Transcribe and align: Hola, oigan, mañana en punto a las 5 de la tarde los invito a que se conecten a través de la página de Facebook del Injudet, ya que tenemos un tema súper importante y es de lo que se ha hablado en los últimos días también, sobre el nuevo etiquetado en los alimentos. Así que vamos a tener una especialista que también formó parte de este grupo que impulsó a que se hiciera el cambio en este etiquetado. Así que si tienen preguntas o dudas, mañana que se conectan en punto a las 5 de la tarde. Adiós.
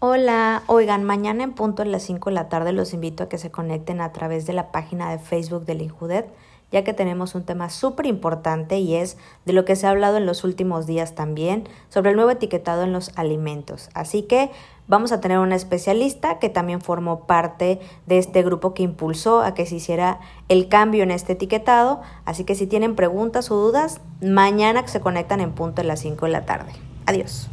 Hola, 0.00 0.62
oigan, 0.68 1.02
mañana 1.02 1.42
en 1.42 1.54
punto 1.54 1.82
a 1.82 1.84
las 1.84 2.04
5 2.04 2.30
de 2.30 2.34
la 2.34 2.48
tarde 2.48 2.70
los 2.70 2.94
invito 2.94 3.24
a 3.24 3.28
que 3.28 3.36
se 3.36 3.50
conecten 3.50 4.00
a 4.00 4.12
través 4.12 4.46
de 4.46 4.52
la 4.52 4.70
página 4.70 5.10
de 5.10 5.18
Facebook 5.18 5.64
del 5.64 5.82
Injudet, 5.82 6.32
ya 6.70 6.84
que 6.84 6.92
tenemos 6.92 7.34
un 7.34 7.42
tema 7.42 7.68
súper 7.68 8.06
importante 8.06 8.78
y 8.78 8.94
es 8.94 9.16
de 9.44 9.54
lo 9.54 9.64
que 9.64 9.74
se 9.74 9.88
ha 9.88 9.90
hablado 9.90 10.16
en 10.16 10.24
los 10.24 10.44
últimos 10.44 10.86
días 10.86 11.16
también, 11.16 11.68
sobre 11.88 12.10
el 12.10 12.16
nuevo 12.16 12.30
etiquetado 12.30 12.84
en 12.84 12.92
los 12.92 13.10
alimentos. 13.16 13.90
Así 13.92 14.22
que 14.22 14.52
vamos 14.86 15.10
a 15.10 15.20
tener 15.20 15.40
una 15.40 15.56
especialista 15.56 16.38
que 16.38 16.48
también 16.48 16.80
formó 16.80 17.26
parte 17.26 17.80
de 18.06 18.18
este 18.18 18.44
grupo 18.44 18.74
que 18.74 18.84
impulsó 18.84 19.40
a 19.40 19.54
que 19.54 19.66
se 19.66 19.74
hiciera 19.74 20.20
el 20.48 20.68
cambio 20.68 21.02
en 21.02 21.10
este 21.10 21.32
etiquetado. 21.32 22.02
Así 22.24 22.44
que 22.44 22.54
si 22.54 22.68
tienen 22.68 22.94
preguntas 22.94 23.50
o 23.50 23.56
dudas, 23.56 24.00
mañana 24.22 24.82
que 24.82 24.90
se 24.90 25.00
conectan 25.00 25.40
en 25.40 25.50
punto 25.50 25.80
a 25.80 25.84
las 25.84 25.98
5 25.98 26.26
de 26.26 26.30
la 26.30 26.46
tarde. 26.46 26.70
Adiós. 27.04 27.50